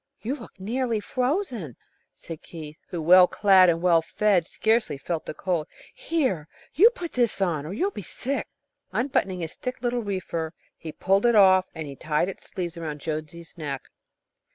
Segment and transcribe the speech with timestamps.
[0.23, 1.75] "You look nearly frozen,"
[2.15, 5.67] said Keith, who, well clad and well fed, scarcely felt the cold.
[5.93, 6.47] "Here!
[6.95, 8.47] put this on, or you'll be sick,"
[8.91, 13.59] Unbuttoning his thick little reefer, he pulled it off and tied its sleeves around Jonesy's
[13.59, 13.91] neck.